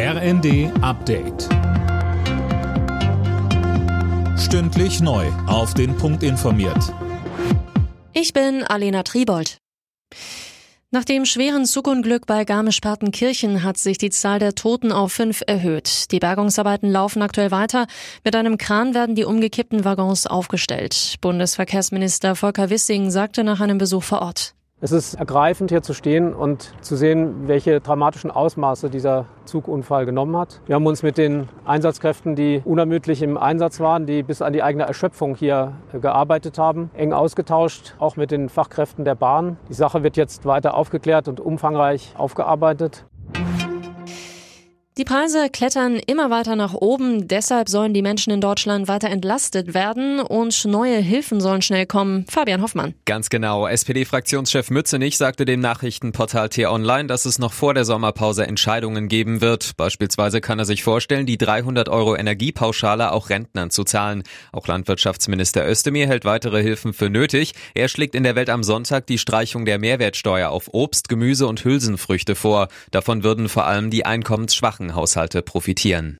RND 0.00 0.70
Update. 0.80 1.48
Stündlich 4.38 5.00
neu. 5.00 5.26
Auf 5.48 5.74
den 5.74 5.96
Punkt 5.96 6.22
informiert. 6.22 6.94
Ich 8.12 8.32
bin 8.32 8.62
Alena 8.62 9.02
Tribold. 9.02 9.58
Nach 10.92 11.04
dem 11.04 11.24
schweren 11.24 11.66
Zugunglück 11.66 12.26
bei 12.26 12.44
Garmisch-Partenkirchen 12.44 13.64
hat 13.64 13.76
sich 13.76 13.98
die 13.98 14.10
Zahl 14.10 14.38
der 14.38 14.54
Toten 14.54 14.92
auf 14.92 15.14
fünf 15.14 15.42
erhöht. 15.44 16.12
Die 16.12 16.20
Bergungsarbeiten 16.20 16.92
laufen 16.92 17.20
aktuell 17.20 17.50
weiter. 17.50 17.88
Mit 18.22 18.36
einem 18.36 18.56
Kran 18.56 18.94
werden 18.94 19.16
die 19.16 19.24
umgekippten 19.24 19.84
Waggons 19.84 20.28
aufgestellt. 20.28 21.16
Bundesverkehrsminister 21.20 22.36
Volker 22.36 22.70
Wissing 22.70 23.10
sagte 23.10 23.42
nach 23.42 23.58
einem 23.58 23.78
Besuch 23.78 24.04
vor 24.04 24.22
Ort. 24.22 24.54
Es 24.80 24.92
ist 24.92 25.14
ergreifend, 25.14 25.72
hier 25.72 25.82
zu 25.82 25.92
stehen 25.92 26.32
und 26.32 26.72
zu 26.82 26.94
sehen, 26.94 27.48
welche 27.48 27.80
dramatischen 27.80 28.30
Ausmaße 28.30 28.90
dieser 28.90 29.24
Zugunfall 29.44 30.06
genommen 30.06 30.36
hat. 30.36 30.60
Wir 30.66 30.76
haben 30.76 30.86
uns 30.86 31.02
mit 31.02 31.18
den 31.18 31.48
Einsatzkräften, 31.64 32.36
die 32.36 32.62
unermüdlich 32.64 33.22
im 33.22 33.36
Einsatz 33.36 33.80
waren, 33.80 34.06
die 34.06 34.22
bis 34.22 34.40
an 34.40 34.52
die 34.52 34.62
eigene 34.62 34.84
Erschöpfung 34.84 35.34
hier 35.34 35.72
gearbeitet 36.00 36.58
haben, 36.58 36.90
eng 36.94 37.12
ausgetauscht, 37.12 37.96
auch 37.98 38.14
mit 38.14 38.30
den 38.30 38.48
Fachkräften 38.48 39.04
der 39.04 39.16
Bahn. 39.16 39.56
Die 39.68 39.74
Sache 39.74 40.04
wird 40.04 40.16
jetzt 40.16 40.46
weiter 40.46 40.74
aufgeklärt 40.74 41.26
und 41.26 41.40
umfangreich 41.40 42.14
aufgearbeitet. 42.16 43.04
Die 44.98 45.04
Preise 45.04 45.48
klettern 45.48 46.00
immer 46.08 46.28
weiter 46.28 46.56
nach 46.56 46.74
oben, 46.74 47.28
deshalb 47.28 47.68
sollen 47.68 47.94
die 47.94 48.02
Menschen 48.02 48.32
in 48.32 48.40
Deutschland 48.40 48.88
weiter 48.88 49.08
entlastet 49.08 49.72
werden 49.72 50.18
und 50.18 50.64
neue 50.64 50.96
Hilfen 50.96 51.40
sollen 51.40 51.62
schnell 51.62 51.86
kommen. 51.86 52.26
Fabian 52.28 52.62
Hoffmann. 52.62 52.94
Ganz 53.04 53.30
genau. 53.30 53.68
SPD-Fraktionschef 53.68 54.70
Mützenich 54.70 55.16
sagte 55.16 55.44
dem 55.44 55.60
Nachrichtenportal 55.60 56.48
T-Online, 56.48 57.06
dass 57.06 57.26
es 57.26 57.38
noch 57.38 57.52
vor 57.52 57.74
der 57.74 57.84
Sommerpause 57.84 58.44
Entscheidungen 58.48 59.06
geben 59.06 59.40
wird. 59.40 59.76
Beispielsweise 59.76 60.40
kann 60.40 60.58
er 60.58 60.64
sich 60.64 60.82
vorstellen, 60.82 61.26
die 61.26 61.38
300 61.38 61.88
Euro 61.88 62.16
Energiepauschale 62.16 63.12
auch 63.12 63.30
Rentnern 63.30 63.70
zu 63.70 63.84
zahlen. 63.84 64.24
Auch 64.50 64.66
Landwirtschaftsminister 64.66 65.64
Özdemir 65.64 66.08
hält 66.08 66.24
weitere 66.24 66.60
Hilfen 66.60 66.92
für 66.92 67.08
nötig. 67.08 67.52
Er 67.74 67.86
schlägt 67.86 68.16
in 68.16 68.24
der 68.24 68.34
Welt 68.34 68.50
am 68.50 68.64
Sonntag 68.64 69.06
die 69.06 69.18
Streichung 69.18 69.64
der 69.64 69.78
Mehrwertsteuer 69.78 70.50
auf 70.50 70.70
Obst, 70.72 71.08
Gemüse 71.08 71.46
und 71.46 71.62
Hülsenfrüchte 71.62 72.34
vor. 72.34 72.66
Davon 72.90 73.22
würden 73.22 73.48
vor 73.48 73.64
allem 73.64 73.90
die 73.90 74.04
Einkommensschwachen 74.04 74.87
Haushalte 74.94 75.42
profitieren. 75.42 76.18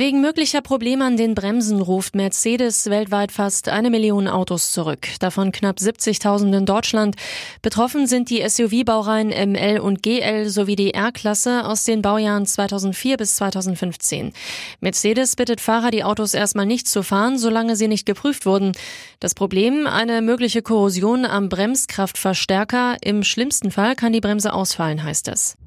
Wegen 0.00 0.22
möglicher 0.22 0.62
Probleme 0.62 1.04
an 1.04 1.18
den 1.18 1.34
Bremsen 1.34 1.82
ruft 1.82 2.14
Mercedes 2.14 2.88
weltweit 2.88 3.32
fast 3.32 3.68
eine 3.68 3.90
Million 3.90 4.28
Autos 4.28 4.72
zurück, 4.72 5.08
davon 5.18 5.52
knapp 5.52 5.76
70.000 5.76 6.56
in 6.56 6.64
Deutschland. 6.64 7.16
Betroffen 7.60 8.06
sind 8.06 8.30
die 8.30 8.40
SUV-Baureihen 8.40 9.28
ML 9.28 9.78
und 9.78 10.02
GL 10.02 10.48
sowie 10.48 10.74
die 10.74 10.94
R-Klasse 10.94 11.66
aus 11.66 11.84
den 11.84 12.00
Baujahren 12.00 12.46
2004 12.46 13.18
bis 13.18 13.36
2015. 13.36 14.32
Mercedes 14.80 15.36
bittet 15.36 15.60
Fahrer, 15.60 15.90
die 15.90 16.02
Autos 16.02 16.32
erstmal 16.32 16.64
nicht 16.64 16.88
zu 16.88 17.02
fahren, 17.02 17.36
solange 17.36 17.76
sie 17.76 17.86
nicht 17.86 18.06
geprüft 18.06 18.46
wurden. 18.46 18.72
Das 19.18 19.34
Problem, 19.34 19.86
eine 19.86 20.22
mögliche 20.22 20.62
Korrosion 20.62 21.26
am 21.26 21.50
Bremskraftverstärker. 21.50 22.96
Im 23.02 23.22
schlimmsten 23.22 23.70
Fall 23.70 23.96
kann 23.96 24.14
die 24.14 24.22
Bremse 24.22 24.54
ausfallen, 24.54 25.02
heißt 25.02 25.28
es. 25.28 25.58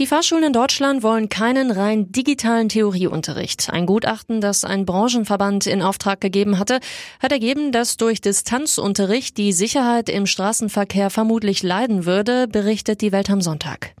Die 0.00 0.06
Fahrschulen 0.06 0.44
in 0.44 0.52
Deutschland 0.54 1.02
wollen 1.02 1.28
keinen 1.28 1.70
rein 1.70 2.10
digitalen 2.10 2.70
Theorieunterricht. 2.70 3.68
Ein 3.68 3.84
Gutachten, 3.84 4.40
das 4.40 4.64
ein 4.64 4.86
Branchenverband 4.86 5.66
in 5.66 5.82
Auftrag 5.82 6.22
gegeben 6.22 6.58
hatte, 6.58 6.80
hat 7.22 7.32
ergeben, 7.32 7.70
dass 7.70 7.98
durch 7.98 8.22
Distanzunterricht 8.22 9.36
die 9.36 9.52
Sicherheit 9.52 10.08
im 10.08 10.24
Straßenverkehr 10.24 11.10
vermutlich 11.10 11.62
leiden 11.62 12.06
würde, 12.06 12.48
berichtet 12.48 13.02
die 13.02 13.12
Welt 13.12 13.28
am 13.28 13.42
Sonntag. 13.42 13.94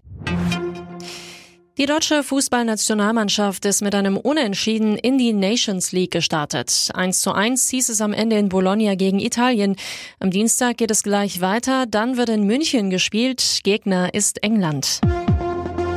Die 1.76 1.84
deutsche 1.84 2.22
Fußballnationalmannschaft 2.22 3.66
ist 3.66 3.82
mit 3.82 3.94
einem 3.94 4.16
Unentschieden 4.16 4.96
in 4.96 5.18
die 5.18 5.34
Nations 5.34 5.92
League 5.92 6.12
gestartet. 6.12 6.88
1 6.94 7.20
zu 7.20 7.32
1 7.32 7.68
hieß 7.68 7.90
es 7.90 8.00
am 8.00 8.14
Ende 8.14 8.38
in 8.38 8.48
Bologna 8.48 8.94
gegen 8.94 9.20
Italien. 9.20 9.76
Am 10.18 10.30
Dienstag 10.30 10.78
geht 10.78 10.90
es 10.90 11.02
gleich 11.02 11.42
weiter, 11.42 11.84
dann 11.84 12.16
wird 12.16 12.30
in 12.30 12.44
München 12.44 12.88
gespielt. 12.88 13.60
Gegner 13.64 14.14
ist 14.14 14.42
England. 14.42 15.02